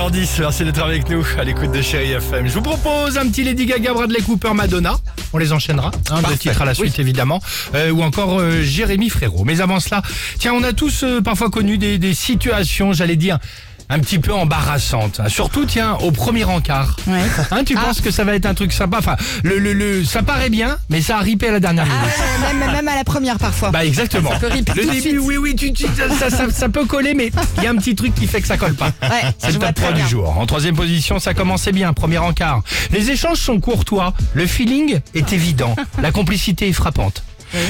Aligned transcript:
8h10, 0.00 0.40
merci 0.40 0.64
d'être 0.64 0.82
avec 0.82 1.10
nous 1.10 1.22
à 1.38 1.44
l'écoute 1.44 1.72
de 1.72 1.82
Chéri 1.82 2.12
FM. 2.12 2.46
Je 2.46 2.54
vous 2.54 2.62
propose 2.62 3.18
un 3.18 3.28
petit 3.28 3.44
Lady 3.44 3.66
Gaga, 3.66 3.92
Bradley 3.92 4.22
Cooper, 4.22 4.54
Madonna. 4.54 4.94
On 5.34 5.38
les 5.38 5.52
enchaînera, 5.52 5.90
hein, 6.10 6.22
deux 6.26 6.36
titres 6.36 6.62
à 6.62 6.64
la 6.64 6.72
suite 6.72 6.98
évidemment. 6.98 7.38
Euh, 7.74 7.90
ou 7.90 8.02
encore 8.02 8.40
euh, 8.40 8.62
Jérémy 8.62 9.10
Frérot. 9.10 9.44
Mais 9.44 9.60
avant 9.60 9.78
cela, 9.78 10.00
tiens, 10.38 10.54
on 10.54 10.62
a 10.62 10.72
tous 10.72 11.02
euh, 11.02 11.20
parfois 11.20 11.50
connu 11.50 11.76
des, 11.76 11.98
des 11.98 12.14
situations, 12.14 12.94
j'allais 12.94 13.16
dire, 13.16 13.38
un 13.90 13.98
petit 13.98 14.18
peu 14.18 14.32
embarrassantes. 14.32 15.20
Surtout, 15.28 15.66
tiens, 15.66 15.96
au 16.00 16.10
premier 16.12 16.44
encart. 16.44 16.96
Ouais. 17.06 17.20
Hein, 17.50 17.64
tu 17.64 17.76
Ah. 17.76 17.86
penses 17.86 18.00
que 18.00 18.10
ça 18.10 18.24
va 18.24 18.34
être 18.34 18.46
un 18.46 18.54
truc 18.54 18.72
sympa? 18.72 18.98
Enfin, 18.98 19.16
le, 19.42 19.58
le, 19.58 19.72
le- 19.72 20.04
ça 20.04 20.22
paraît 20.22 20.48
bien, 20.48 20.78
mais 20.88 21.02
ça 21.02 21.18
a 21.18 21.20
ripé 21.20 21.48
à 21.48 21.52
la 21.52 21.60
dernière 21.60 21.86
Ah 21.90 22.44
minute. 22.46 22.60
même, 22.60 22.72
même 22.72 22.88
à 22.88 22.94
la 22.94 23.04
première 23.04 23.38
parfois. 23.38 23.70
Bah 23.70 23.84
exactement. 23.84 24.30
peut 24.40 24.46
rip 24.46 24.70
le 24.74 24.84
début, 24.86 25.18
oui, 25.18 25.36
oui, 25.36 25.56
tu, 25.56 25.72
tu- 25.72 25.86
ça, 26.18 26.30
ça- 26.30 26.50
ça 26.50 26.68
peut 26.68 26.84
coller, 26.86 27.14
mais 27.14 27.30
il 27.58 27.64
y 27.64 27.66
a 27.66 27.70
un 27.70 27.76
petit 27.76 27.94
truc 27.96 28.14
qui 28.14 28.26
fait 28.28 28.40
que 28.40 28.46
ça 28.46 28.56
colle 28.56 28.74
pas. 28.74 28.92
ouais, 29.02 29.34
C'est 29.38 29.48
le 29.48 29.58
top 29.58 29.74
très 29.74 29.88
3 29.88 29.92
du 29.92 30.06
jour. 30.08 30.38
En 30.38 30.46
troisième 30.46 30.76
position, 30.76 31.18
ça 31.18 31.34
commençait 31.34 31.72
bien, 31.72 31.92
premier 31.92 32.18
encart. 32.18 32.62
Les 32.92 33.10
échanges 33.10 33.38
sont 33.38 33.58
courtois, 33.58 34.14
le 34.34 34.46
feeling 34.46 35.00
est 35.14 35.32
évident, 35.32 35.74
la 36.00 36.12
complicité 36.12 36.68
est 36.68 36.72
frappante. 36.72 37.22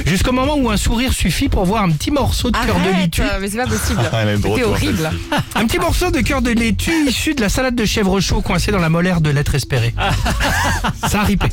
Jusqu'au 0.06 0.32
moment 0.32 0.56
où 0.56 0.70
un 0.70 0.76
sourire 0.76 1.12
suffit 1.12 1.48
pour 1.48 1.64
voir 1.64 1.82
un 1.82 1.90
petit 1.90 2.10
morceau 2.10 2.50
de 2.50 2.56
cœur 2.66 2.76
de 2.80 2.90
laitue. 3.00 3.22
mais 3.40 3.48
c'est 3.48 3.56
pas 3.56 3.66
possible. 3.66 4.00
Ah, 4.12 4.24
C'était 4.36 4.64
horrible. 4.64 5.10
Un 5.54 5.66
petit 5.66 5.78
morceau 5.78 6.10
de 6.10 6.20
cœur 6.20 6.42
de 6.42 6.50
laitue 6.50 7.08
issu 7.08 7.34
de 7.34 7.40
la 7.40 7.48
salade 7.48 7.74
de 7.74 7.84
chèvre 7.84 8.20
chaud 8.20 8.40
coincée 8.40 8.70
dans 8.72 8.78
la 8.78 8.88
molaire 8.88 9.20
de 9.20 9.30
l'être 9.30 9.54
espéré. 9.54 9.94
Ça 11.08 11.20
a 11.20 11.24
ripé. 11.24 11.46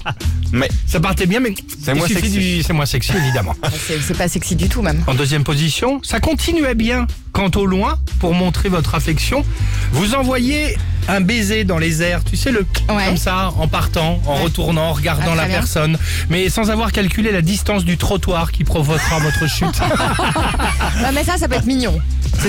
Mais 0.52 0.70
Ça 0.85 0.99
partait 0.99 1.26
bien, 1.26 1.40
mais 1.40 1.54
C'est 1.84 1.94
moins 1.94 2.08
sexy. 2.08 2.30
du- 2.58 2.63
C'est 2.63 2.73
moins 2.73 2.85
sexy, 2.85 3.12
évidemment. 3.16 3.54
C'est 3.88 3.99
c'est 4.02 4.18
pas 4.18 4.27
sexy 4.27 4.55
du 4.55 4.70
tout 4.70 4.82
même. 4.82 5.04
En 5.07 5.13
deuxième 5.13 5.44
position, 5.44 5.99
ça 6.04 6.20
continuait 6.20 6.76
bien. 6.76 7.07
Quant 7.34 7.52
au 7.55 7.66
loin, 7.66 7.99
pour 8.20 8.34
montrer 8.34 8.68
votre 8.70 8.96
affection, 8.96 9.46
vous 9.91 10.15
envoyez 10.15 10.76
un 11.08 11.22
baiser 11.22 11.63
dans 11.63 11.77
les 11.77 12.02
airs, 12.02 12.24
tu 12.24 12.36
sais, 12.38 12.52
le 12.52 12.66
Ouais. 12.90 13.05
comme 13.08 13.18
ça, 13.18 13.52
en 13.58 13.68
partant, 13.68 14.20
en 14.26 14.36
Ouais. 14.38 14.44
retournant, 14.44 14.90
en 14.90 14.94
regardant 14.94 15.32
Ah, 15.34 15.36
la 15.36 15.46
bien. 15.46 15.55
personne, 15.55 15.98
mais 16.30 16.49
sans 16.49 16.70
avoir 16.70 16.91
calculé 16.91 17.32
la 17.32 17.41
distance 17.41 17.86
du 17.86 17.98
trottoir 17.98 18.52
qui 18.52 18.64
provoquera 18.64 19.20
votre 19.20 19.48
chute. 19.49 19.68
Mais 21.14 21.24
ça, 21.24 21.38
ça 21.38 21.48
peut 21.48 21.55
être 21.55 21.66
mignon. 21.66 21.98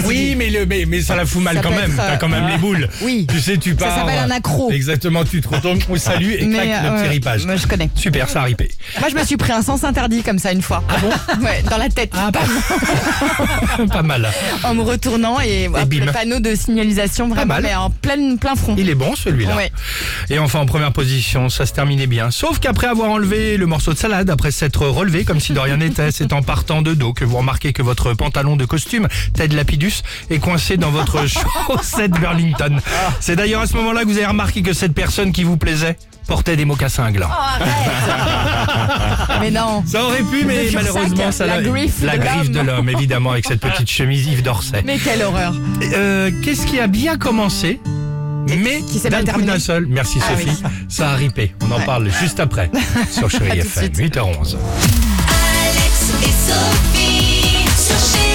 oui, 0.05 0.35
mais, 0.37 0.51
le, 0.51 0.67
mais, 0.67 0.85
mais 0.87 1.01
ça 1.01 1.17
la 1.17 1.25
fout 1.25 1.43
mal 1.43 1.57
Ça 1.57 1.63
quand 1.63 1.71
même. 1.71 1.93
T'as 1.97 2.03
euh, 2.13 2.17
quand 2.17 2.29
même 2.29 2.47
les 2.49 2.59
boules. 2.59 2.89
Oui. 3.03 3.27
Tu 3.31 3.41
sais, 3.41 3.57
tu 3.57 3.71
Ça 3.71 3.77
pars. 3.87 3.97
s'appelle 3.99 4.19
un 4.19 4.31
accro. 4.31 4.71
Exactement, 4.71 5.25
tu 5.25 5.41
te 5.41 5.49
retournes, 5.49 5.79
on 5.89 5.97
salue 5.97 6.33
et 6.39 6.49
clac, 6.49 6.67
le 6.67 6.89
euh, 6.89 7.01
petit 7.03 7.09
ripage. 7.09 7.47
moi, 7.47 7.57
je 7.57 7.67
connais. 7.67 7.89
Super, 7.95 8.29
ça 8.29 8.43
a 8.43 8.45
ripé. 8.45 8.71
Moi, 9.01 9.09
je 9.11 9.15
me 9.15 9.25
suis 9.25 9.37
pris 9.37 9.53
un 9.53 9.63
sens 9.63 9.85
interdit 9.85 10.23
comme 10.23 10.39
ça 10.39 10.53
une 10.53 10.63
fois. 10.63 10.83
Ah 10.89 10.95
bon 11.01 11.09
Ouais, 11.45 11.63
dans 11.71 11.79
la 11.79 11.89
tête. 11.89 12.13
Ah, 12.15 12.31
pas 13.91 14.03
mal. 14.03 14.29
En 14.65 14.75
me 14.75 14.83
retournant 14.83 15.41
et, 15.41 15.69
hop, 15.69 15.85
bim. 15.89 16.05
le 16.05 16.13
panneau 16.13 16.41
de 16.41 16.55
signalisation 16.55 17.29
vraiment 17.29 17.57
mais 17.63 17.75
en 17.75 17.91
plein, 17.91 18.37
plein 18.49 18.57
front. 18.57 18.75
Il 18.79 18.89
est 18.89 18.95
bon 18.95 19.15
celui-là. 19.15 19.57
Ouais. 19.57 19.71
Et 20.31 20.39
enfin 20.39 20.61
en 20.61 20.67
première 20.67 20.93
position, 20.93 21.49
ça 21.49 21.67
se 21.67 21.73
terminait 21.73 22.07
bien. 22.07 22.31
Sauf 22.31 22.59
qu'après 22.61 22.87
avoir 22.87 23.11
enlevé 23.11 23.57
le 23.57 23.67
morceau 23.67 23.93
de 23.93 23.99
salade, 23.99 24.31
après 24.31 24.51
s'être 24.51 24.87
relevé 24.87 25.25
comme 25.25 25.41
si 25.41 25.53
de 25.53 25.59
rien 25.59 25.77
n'était, 25.77 26.11
c'est 26.13 26.33
en 26.33 26.43
partant 26.43 26.81
de 26.83 26.95
dos 26.95 27.13
que 27.13 27.25
vous 27.25 27.37
remarquez 27.37 27.73
que 27.73 27.83
votre 27.83 28.15
pantalon 28.15 28.57
de 28.57 28.65
costume, 28.65 29.07
Ted 29.35 29.55
Lapidus, 29.55 30.03
est 30.31 30.39
coincé 30.39 30.77
dans 30.79 30.91
votre 30.91 31.27
chaussette 31.67 32.13
Burlington. 32.13 32.79
C'est 33.21 33.37
d'ailleurs 33.37 33.63
à 33.63 33.67
ce 33.67 33.75
moment-là 33.77 34.03
que 34.03 34.07
vous 34.09 34.17
avez 34.17 34.27
remarqué 34.27 34.63
que 34.63 34.73
cette 34.73 34.95
personne 34.95 35.33
qui 35.33 35.45
vous 35.45 35.57
plaisait 35.59 35.97
portait 36.27 36.57
des 36.57 36.65
mocassins 36.67 37.05
à 37.05 37.11
gland. 37.13 37.29
Oh, 37.31 37.65
Mais 39.41 39.51
non. 39.51 39.83
Ça 39.87 40.05
aurait 40.05 40.23
pu, 40.23 40.45
mais 40.45 40.69
malheureusement, 40.75 41.33
ça 41.33 41.47
la 41.47 41.57
l'a- 41.61 41.63
griffe 41.69 42.03
la 42.03 42.19
de 42.19 42.23
griffe 42.23 42.51
de 42.51 42.61
l'homme. 42.61 42.89
évidemment, 42.91 43.31
avec 43.33 43.47
cette 43.47 43.61
petite 43.61 43.91
chemise 43.91 44.27
Yves 44.27 44.43
d'Orsay. 44.43 44.83
Mais 44.85 44.99
quelle 44.99 45.23
horreur. 45.23 45.55
Euh, 45.95 46.31
Qu'est-ce 46.45 46.67
qui 46.67 46.81
a 46.81 46.87
bien 46.87 47.17
commencé 47.17 47.81
mais 48.47 48.83
qui 48.83 48.99
s'est 48.99 49.11
d'un 49.11 49.59
seul, 49.59 49.87
merci 49.87 50.21
Sophie, 50.21 50.63
ça 50.89 51.11
a 51.11 51.15
ripé. 51.15 51.55
On 51.63 51.71
en 51.71 51.81
parle 51.81 52.11
juste 52.11 52.41
après 52.41 52.71
sur 53.11 53.31
Chérie 53.31 53.61
FM, 53.61 53.93
8h11. 53.93 54.57
Alex 55.67 56.13
et 56.23 56.33
Sophie 56.33 57.67
sur 57.77 58.28